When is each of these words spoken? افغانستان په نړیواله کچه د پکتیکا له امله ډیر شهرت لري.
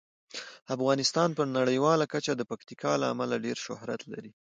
افغانستان 0.75 1.29
په 1.37 1.43
نړیواله 1.57 2.05
کچه 2.13 2.31
د 2.35 2.41
پکتیکا 2.51 2.91
له 3.01 3.05
امله 3.13 3.35
ډیر 3.45 3.57
شهرت 3.65 4.01
لري. 4.13 4.31